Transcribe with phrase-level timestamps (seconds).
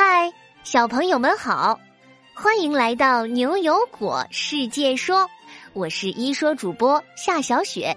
[0.00, 1.80] 嗨，小朋友们好，
[2.32, 5.28] 欢迎来到牛油果世界说，
[5.72, 7.96] 我是一说主播夏小雪。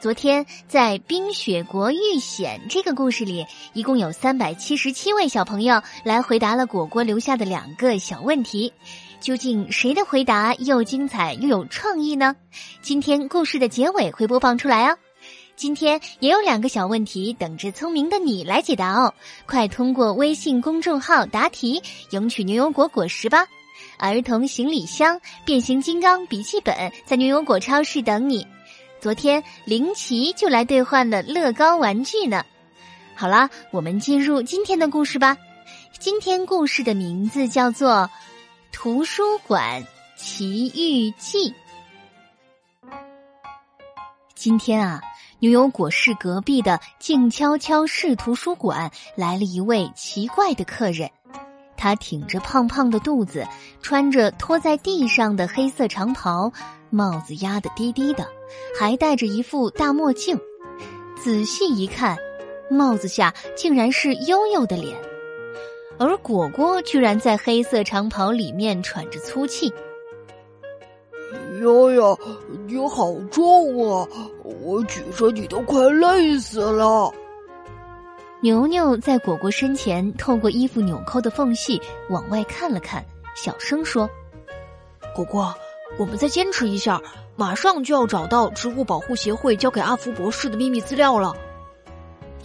[0.00, 3.44] 昨天在《冰雪国遇险》这个故事里，
[3.74, 8.72] 一共有三百七十七位小朋友来回答了果果留下的两个小问题，
[9.20, 12.34] 究竟谁的回答又精彩又有创意呢？
[12.80, 14.96] 今天故事的结尾会播放出来哦。
[15.58, 19.12] 今天也有两个小问题等着聪明的你来解答哦，
[19.44, 23.44] 快通过微信公众号答题，赢取牛油果果实吧！
[23.98, 28.46] 儿童行李箱、变形金刚笔记本在牛油果超市等你。
[29.00, 32.44] 昨天林奇就来兑换了乐高玩具呢。
[33.16, 35.36] 好啦，我们进入今天的故事吧。
[35.98, 37.90] 今天故事的名字叫做
[38.70, 39.84] 《图书馆
[40.16, 41.50] 奇遇记》。
[44.36, 45.02] 今天啊。
[45.40, 51.08] 牛油果市隔壁的静悄悄市图书馆来了一位奇怪的客人，
[51.76, 53.46] 他挺着胖胖的肚子，
[53.80, 56.52] 穿着拖在地上的黑色长袍，
[56.90, 58.26] 帽子压得低低的，
[58.78, 60.36] 还戴着一副大墨镜。
[61.22, 62.18] 仔细一看，
[62.68, 64.96] 帽子下竟然是悠悠的脸，
[66.00, 69.72] 而果果居然在黑色长袍里面喘着粗气。
[71.60, 72.18] 悠悠，
[72.66, 74.08] 你好重啊！
[74.62, 77.12] 我举着你都快累死了。
[78.40, 83.04] 牛牛在果果身前，透过衣服纽扣的缝隙往外看了看，
[83.34, 84.08] 小声说
[85.14, 85.52] ：“果果，
[85.98, 87.00] 我们再坚持一下，
[87.34, 91.34] 马上就要找到植物保护协会交给阿福博士的秘密资料了。”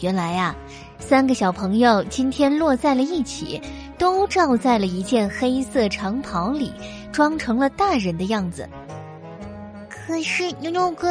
[0.02, 0.56] 原来呀，
[0.98, 3.62] 三个小朋友今天落在了一起，
[3.98, 6.74] 都罩在了一件黑色长袍里，
[7.12, 8.68] 装成了大人的样子。
[10.06, 11.08] 可是牛牛哥，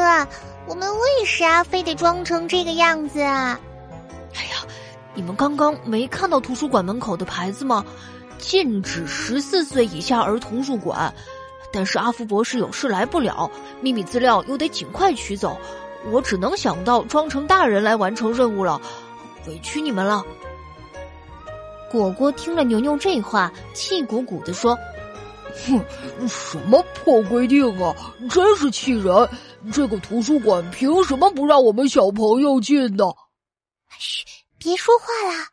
[0.66, 3.58] 我们为啥非得装成这个样子啊？
[4.34, 4.66] 哎呀，
[5.14, 7.84] 你们刚刚没看到图书馆门口的牌子吗？
[8.38, 11.14] 禁止十四岁以下儿童入馆。
[11.72, 13.50] 但是阿福博士有事来不了，
[13.80, 15.56] 秘密资料又得尽快取走，
[16.10, 18.78] 我只能想到装成大人来完成任务了，
[19.46, 20.22] 委屈你们了。
[21.90, 24.78] 果果听了牛牛这话，气鼓鼓的说。
[25.66, 27.94] 哼，什么破规定啊！
[28.30, 29.28] 真是气人！
[29.72, 33.04] 这个图书馆凭什么不让我们小朋友进呢？
[33.98, 34.24] 嘘，
[34.58, 35.46] 别说话啦！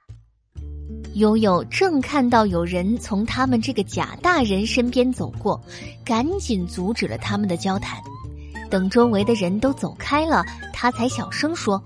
[1.16, 5.62] 悠悠正看到有人从他们这个假大人身边走过，
[6.06, 8.00] 赶紧阻止了他们的交谈。
[8.70, 11.84] 等周围的人都走开了，他才小声说：“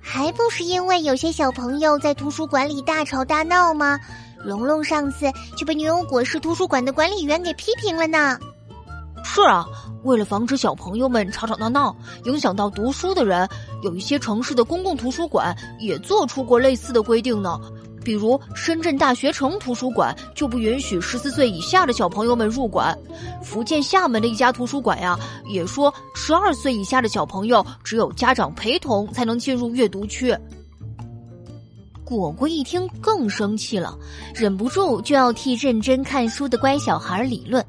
[0.00, 3.98] 还不是因为有些小朋友在图书馆里大吵大闹吗？”
[4.44, 8.38] 龙龙上次就被牛油果市图书馆的管理员给批评了呢。
[9.24, 9.64] 是啊，
[10.02, 11.94] 为了防止小朋友们吵吵闹闹，
[12.24, 13.48] 影响到读书的人，
[13.82, 17.58] 有一些城市的公共图书馆也做出过类似的规定呢。
[18.04, 22.98] 比如深圳大学城图书馆就不允许十四岁以下的小朋友们入馆。
[23.44, 25.16] 福建厦门的一家图书馆呀，
[25.46, 30.36] 也说十二岁以下的小朋友只有家长陪同才能进入阅读区。
[32.04, 33.96] 果果一听更生气了，
[34.34, 37.64] 忍不住就要替认真看书的乖小孩理论。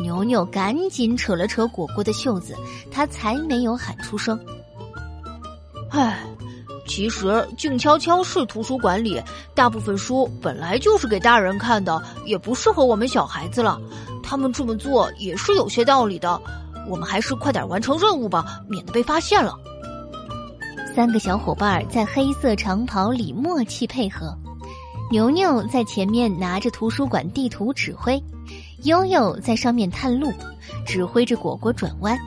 [0.00, 2.56] 牛牛赶紧扯了扯果果的袖子，
[2.90, 4.38] 他才没有喊出声。
[5.90, 6.24] 唉，
[6.88, 9.22] 其实静悄悄是图书馆里
[9.54, 13.78] 大部分书本来就是给大人看的，也不适合我们小孩子了。
[14.22, 16.40] 他们这么做也是有些道理的。
[16.88, 19.54] 我们还是快点完成任务吧，免得被发现了。
[20.94, 24.36] 三个小伙伴在黑色长袍里默契配合，
[25.10, 28.22] 牛牛在前面拿着图书馆地图指挥，
[28.84, 30.30] 悠悠在上面探路，
[30.86, 32.18] 指挥着果果转弯。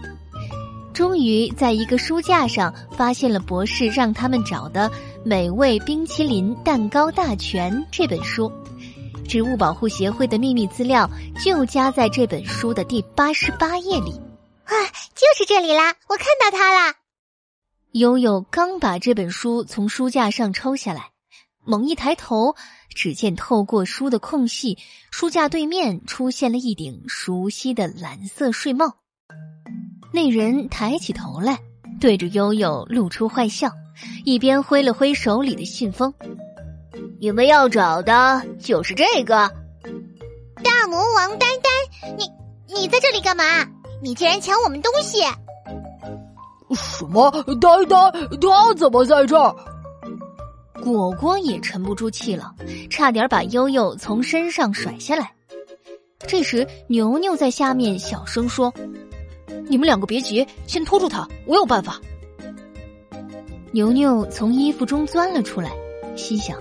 [0.93, 4.89] 终于在一个书架上发现了博士让他们找的
[5.23, 8.51] 《美味冰淇淋蛋糕大全》这本书，
[9.27, 11.07] 植物保护协会的秘密资料
[11.43, 14.11] 就夹在这本书的第八十八页里。
[14.63, 14.73] 啊，
[15.13, 15.93] 就是这里啦！
[16.07, 16.95] 我看到它啦。
[17.95, 21.11] 悠悠刚把这本书从书架上抽下来，
[21.63, 22.53] 猛一抬头，
[22.93, 24.77] 只见透过书的空隙，
[25.11, 28.97] 书架对面出现了一顶熟悉的蓝色睡帽。
[30.11, 31.57] 那人抬起头来，
[32.01, 33.71] 对着悠悠露出坏笑，
[34.25, 36.13] 一边挥了挥手里的信封
[37.21, 39.49] ：“你们要找的就是这个。”
[40.61, 42.25] 大魔王呆呆，你
[42.75, 43.43] 你在这里干嘛？
[44.03, 45.19] 你竟然抢我们东西！
[46.75, 47.31] 什么？
[47.59, 47.97] 呆呆，
[48.39, 49.55] 他怎么在这儿？
[50.83, 52.53] 果果也沉不住气了，
[52.89, 55.31] 差点把悠悠从身上甩下来。
[56.27, 58.71] 这时，牛牛在下面小声说
[59.67, 61.99] ：“你们两个别急，先拖住他，我有办法。”
[63.71, 65.71] 牛牛从衣服中钻了出来，
[66.15, 66.57] 心想：“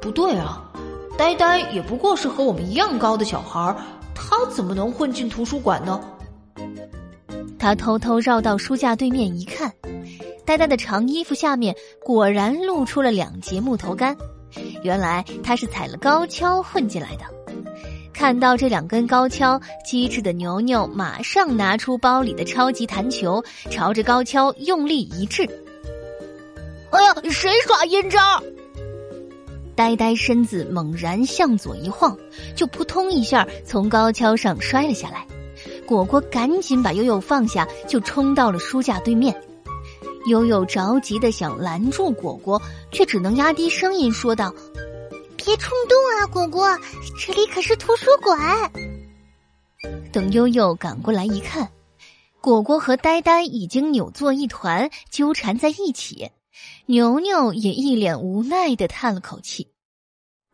[0.00, 0.70] 不对啊，
[1.16, 3.74] 呆呆也不过是和我们一样高的小孩，
[4.14, 6.00] 他怎么能混进图书馆呢？
[7.58, 9.72] 他偷偷绕到书架对面一看，
[10.44, 11.74] 呆呆的长衣服下面
[12.04, 14.16] 果然露出了两截木头杆，
[14.82, 17.24] 原来他是踩了高跷混进来的。
[18.12, 25.42] 看到这两根高跷，机智的牛牛马上拿出包里的超级弹球，朝着高跷用力一掷。
[26.90, 28.18] 哎呀，谁耍阴招？
[29.74, 32.16] 呆呆身子猛然向左一晃，
[32.54, 35.26] 就扑通一下从高跷上摔了下来。
[35.86, 39.34] 果果赶紧把悠悠放下，就冲到了书架对面。
[40.28, 42.60] 悠悠着急的想拦住果果，
[42.90, 44.52] 却只能压低声音说道
[45.38, 46.76] ：“别冲动啊，果果，
[47.16, 48.36] 这里可是图书馆。”
[50.12, 51.70] 等悠悠赶过来一看，
[52.40, 56.32] 果果和呆呆已经扭作一团，纠缠在一起。
[56.86, 59.70] 牛牛也一脸无奈的叹了口气：“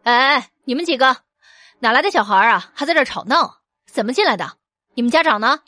[0.05, 1.17] 哎，你们几个，
[1.79, 2.70] 哪来的小孩啊？
[2.75, 3.61] 还在这吵闹？
[3.90, 4.56] 怎么进来的？”
[4.94, 5.58] 你们家长呢？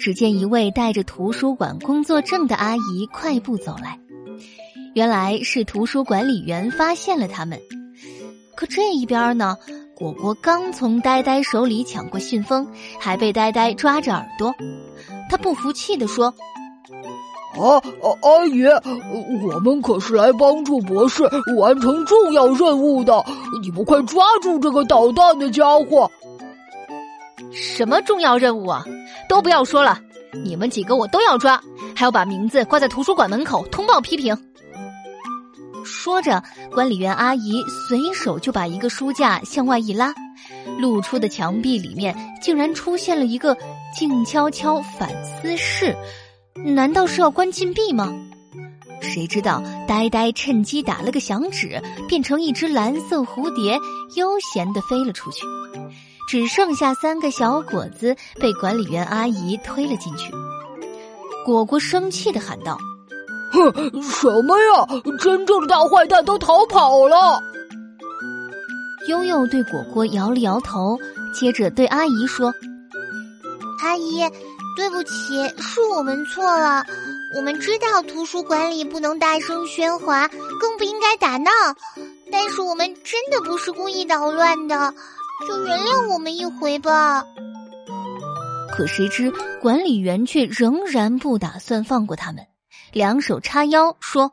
[0.00, 4.00] 只见一位带着图书馆工作证的阿姨快步走来，
[4.94, 7.60] 原来是图书管理员发现了他们。
[8.56, 9.58] 可这一边呢，
[9.94, 12.66] 果果刚从呆呆手里抢过信封，
[12.98, 14.54] 还被呆呆抓着耳朵。
[15.28, 16.32] 他不服气的说
[17.60, 17.82] ：“啊，
[18.22, 18.64] 阿姨，
[19.44, 21.22] 我们可是来帮助博士
[21.58, 23.22] 完成重要任务的，
[23.62, 26.10] 你们快抓住这个捣蛋的家伙！”
[27.58, 28.84] 什么重要任务啊？
[29.28, 29.98] 都不要说了，
[30.44, 31.58] 你们几个我都要抓，
[31.94, 34.36] 还要把名字挂在图书馆门口通报批评。
[35.84, 36.42] 说着，
[36.72, 40.12] 管理员阿姨随手就把一个书架向外一拉，
[40.78, 43.56] 露出的墙壁里面竟然出现了一个
[43.96, 45.96] 静悄悄反思室，
[46.64, 48.12] 难道是要关禁闭吗？
[49.00, 53.78] 谁知道呆呆趁机打了个响指，变成一只蓝色蝴蝶，
[54.16, 55.42] 悠闲的飞了出去。
[56.26, 60.32] 只剩下三个小果子被管理员阿姨推了进去。
[61.44, 62.76] 果果生气的喊道
[63.52, 64.86] ：“哼，什么呀！
[65.20, 67.40] 真正的大坏蛋都逃跑了！”
[69.08, 70.98] 悠悠对果果摇了摇头，
[71.32, 72.52] 接着对阿姨说
[73.80, 74.28] ：“阿姨，
[74.76, 76.84] 对不起，是我们错了。
[77.36, 80.26] 我们知道图书馆里不能大声喧哗，
[80.60, 81.50] 更不应该打闹，
[82.32, 84.92] 但是我们真的不是故意捣乱的。”
[85.48, 87.24] 就原谅我们一回吧。
[88.70, 92.46] 可谁知管理员却仍然不打算放过他们，
[92.92, 94.32] 两手叉腰说：“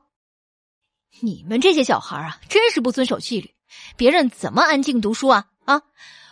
[1.21, 3.53] 你们这些小孩啊，真是不遵守纪律！
[3.95, 5.45] 别人怎么安静读书啊？
[5.65, 5.81] 啊，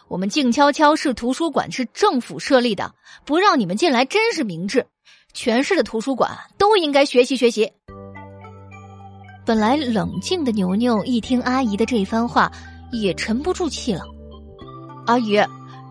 [0.07, 2.93] 我们静悄悄市图书馆是政府设立的，
[3.25, 4.85] 不让你们进来真是明智。
[5.33, 7.71] 全市的图书馆都应该学习学习。”
[9.45, 12.51] 本来冷静的牛牛一听阿姨的这番话，
[12.91, 14.03] 也沉不住气了。
[15.05, 15.39] 阿姨，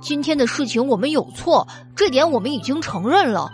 [0.01, 3.51] 今天的事情我们有错，这点我们已经承认了。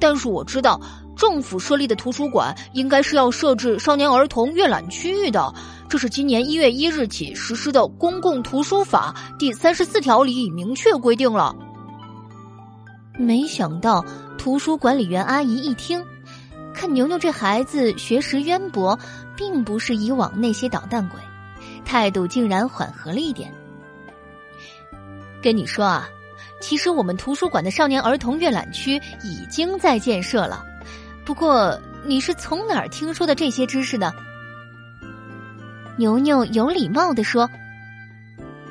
[0.00, 0.80] 但是我知道，
[1.16, 5.54] 政府设立的图书馆应该是要设置少年儿童阅览区域的，
[5.88, 11.54] 这是今年一月一日起实施的《公共图书法》第三十四条里已明确规定了。
[13.16, 14.04] 没想到
[14.36, 16.04] 图书管理员阿姨一听，
[16.74, 18.98] 看牛牛这孩子学识渊博，
[19.36, 21.20] 并不是以往那些捣蛋鬼，
[21.84, 23.54] 态度竟然缓和了一点。
[25.44, 26.08] 跟你说啊，
[26.58, 30.64] 其实我们图书馆的少年儿童阅览区已经在建设了。
[31.22, 34.10] 不过你是从哪儿听说的这些知识呢？
[35.98, 37.46] 牛牛有礼貌的说：“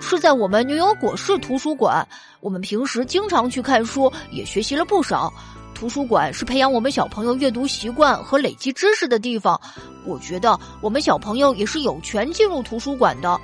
[0.01, 2.07] 是在我们牛油果市图书馆。
[2.39, 5.31] 我们平时经常去看书，也学习了不少。
[5.75, 9.61] 图书馆是培养我们小朋友阅读习惯和累积知识的地方。
[10.05, 13.39] 我觉得我们小朋友也是有权进入图书馆的。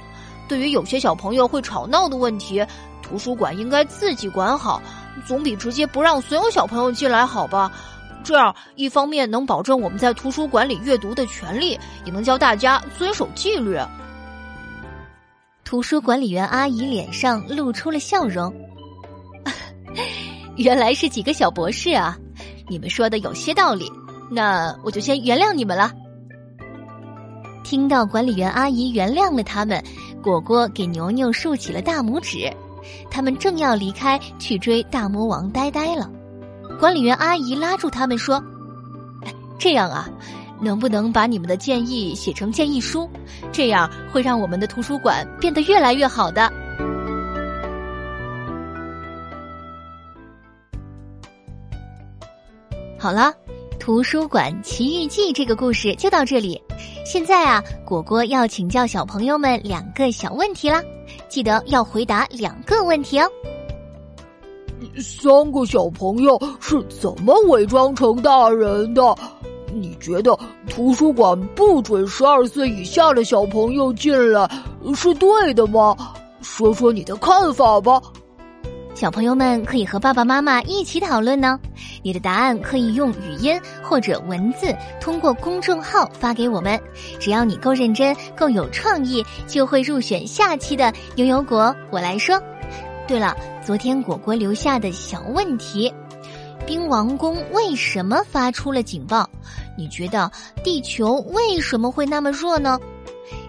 [0.47, 2.65] 对于有些小朋友会吵闹的问题。”
[3.09, 4.79] 图书馆应该自己管好，
[5.25, 7.71] 总比直接不让所有小朋友进来好吧？
[8.23, 13.79] 这样一方面能保证我们在图书馆里阅读的权利，也能教大家遵守纪律。
[15.63, 18.53] 图书管理员阿姨脸上露出了笑容，
[20.57, 22.17] 原来是几个小博士啊！
[22.67, 23.91] 你们说的有些道理，
[24.29, 25.91] 那我就先原谅你们了。
[27.63, 29.83] 听到管理员阿姨原谅了他们，
[30.21, 32.51] 果果给牛牛竖起了大拇指。
[33.09, 36.09] 他们正要离开去追大魔王呆呆了，
[36.79, 38.43] 管理员阿姨拉住他们说
[39.59, 40.09] ：“这样啊，
[40.61, 43.09] 能不能把你们的建议写成建议书？
[43.51, 46.51] 这样会让我们的图书馆变得越来越好的。”
[53.01, 53.33] 好了，
[53.79, 56.61] 《图书馆奇遇记》这个故事就到这里。
[57.05, 60.83] 现在啊，果果要请教小朋友们两个小问题啦，
[61.29, 63.29] 记得要回答两个问题哦。
[64.97, 69.15] 三个小朋友是怎么伪装成大人的？
[69.71, 74.49] 你觉得图书馆不准十二岁以下的小朋友进来
[74.95, 75.95] 是对的吗？
[76.41, 78.01] 说说你的看法吧。
[78.95, 81.59] 小朋友们可以和爸爸妈妈一起讨论呢。
[82.01, 86.79] 你的答案可以用语音或者文字通过公众号发给我们。
[87.19, 91.75] 只要你够认真、够有创意，就会入选下期的牛油果。
[91.91, 92.41] 我来说。
[93.07, 95.91] 对了，昨天果果留下的小问题：
[96.67, 99.27] 冰王宫为什么发出了警报？
[99.75, 100.31] 你觉得
[100.63, 102.79] 地球为什么会那么弱呢？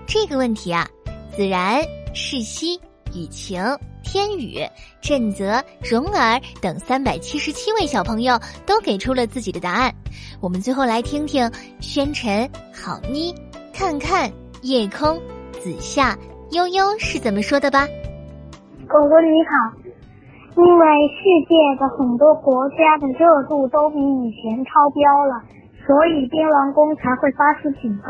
[0.06, 0.88] 这个问题啊，
[1.36, 1.82] 自然、
[2.14, 2.80] 世熙、
[3.14, 3.62] 雨晴。
[4.02, 4.56] 天宇、
[5.02, 9.92] 振泽、蓉儿等三百七十七位小朋友都给出了自己的答案。
[10.40, 11.48] 我们最后来听听
[11.80, 13.32] 宣晨、好妮、
[13.74, 15.20] 看看、夜空、
[15.52, 16.16] 子夏、
[16.50, 17.86] 悠悠是怎么说的吧。
[18.88, 19.76] 狗狗你好，
[20.56, 25.44] 因为世界的很多国家的热度都比以前超标了，
[25.86, 28.08] 所以冰王宫才会发出警报。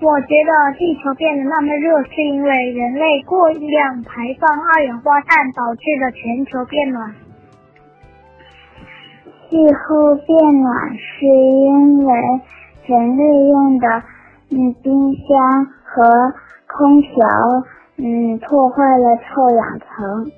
[0.00, 7.14] 我觉得地球变得那么热，是因为人类过量排放二氧化碳导致的全球变暖。
[9.48, 12.12] 气候变暖是因为
[12.86, 13.86] 人类用的
[14.50, 16.34] 嗯冰箱和
[16.66, 17.16] 空调
[17.96, 20.32] 嗯破坏了臭氧层。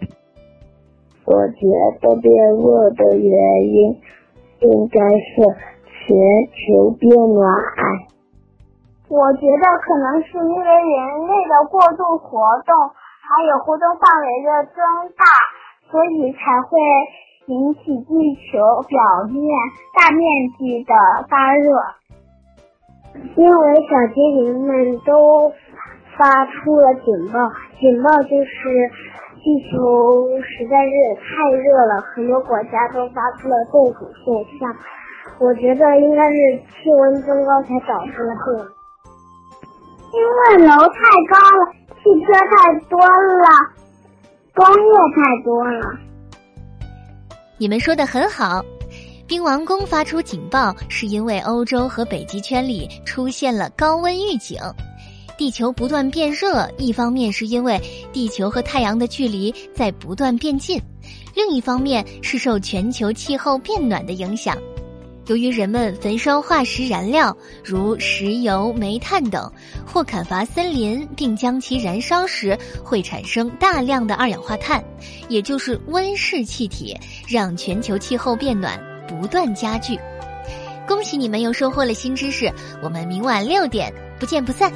[1.25, 1.67] 我觉
[2.01, 3.97] 得变热的原因
[4.61, 5.43] 应该是
[6.07, 6.17] 全
[6.53, 7.51] 球变暖。
[9.09, 12.75] 我觉得可能是因为人类的过度活动，
[13.23, 14.83] 还有活动范围的增
[15.17, 15.25] 大，
[15.91, 16.77] 所以才会
[17.47, 18.59] 引起地球
[18.89, 18.99] 表
[19.31, 19.41] 面
[19.95, 20.27] 大面
[20.59, 20.93] 积的
[21.31, 21.71] 发热。
[23.37, 25.53] 因为小精灵们都
[26.19, 27.49] 发出了警报，
[27.79, 28.91] 警报就是
[29.37, 34.75] 地球实在是太热了，很多国家都发出了冻土现象。
[35.39, 36.37] 我觉得应该是
[36.67, 38.67] 气温增高才导致了这样。
[40.17, 40.23] 因
[40.59, 43.47] 为楼太高了，汽车太多了，
[44.55, 45.99] 工业太多了。
[47.59, 48.65] 你们说的很好，
[49.27, 54.59] 冰王宫发出警报是因为欧洲和北极圈里出现了高温预警。
[55.37, 57.79] 地球不断变热，一方面是因为
[58.11, 60.81] 地球和太阳的距离在不断变近，
[61.35, 64.57] 另一方面是受全球气候变暖的影响。
[65.27, 69.53] 由于人们焚烧化石燃料，如石油、煤炭等，
[69.85, 74.83] 或砍伐森林并将其燃烧时，会产生大量的二氧化碳，
[75.29, 76.97] 也就是温室气体，
[77.29, 79.99] 让全球气候变暖不断加剧。
[80.87, 82.49] 恭喜你们又收获了新知识，
[82.81, 84.73] 我们明晚六点不见不散。